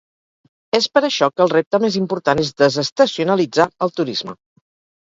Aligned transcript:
És 0.77 0.87
per 0.95 1.03
això 1.09 1.27
que 1.35 1.45
el 1.45 1.53
repte 1.57 1.81
més 1.85 1.99
important 2.01 2.43
és 2.47 2.53
desestacionalitzar 2.65 3.71
el 3.89 3.97
turisme. 4.01 4.41